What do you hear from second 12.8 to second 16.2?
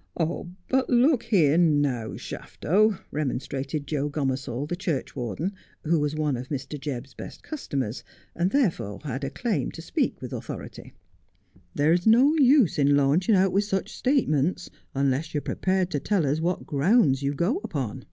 launching out with such statements unless you are prepared to